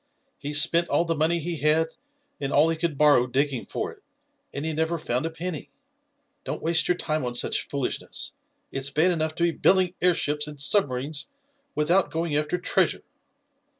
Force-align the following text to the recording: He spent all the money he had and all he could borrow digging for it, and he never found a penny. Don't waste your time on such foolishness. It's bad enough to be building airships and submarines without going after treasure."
He 0.39 0.51
spent 0.53 0.89
all 0.89 1.05
the 1.05 1.13
money 1.13 1.37
he 1.37 1.57
had 1.57 1.89
and 2.39 2.51
all 2.51 2.69
he 2.69 2.75
could 2.75 2.97
borrow 2.97 3.27
digging 3.27 3.67
for 3.67 3.91
it, 3.91 4.01
and 4.51 4.65
he 4.65 4.73
never 4.73 4.97
found 4.97 5.27
a 5.27 5.29
penny. 5.29 5.69
Don't 6.43 6.59
waste 6.63 6.87
your 6.87 6.97
time 6.97 7.23
on 7.23 7.35
such 7.35 7.67
foolishness. 7.67 8.33
It's 8.71 8.89
bad 8.89 9.11
enough 9.11 9.35
to 9.35 9.43
be 9.43 9.51
building 9.51 9.93
airships 10.01 10.47
and 10.47 10.59
submarines 10.59 11.27
without 11.75 12.09
going 12.09 12.35
after 12.35 12.57
treasure." 12.57 13.03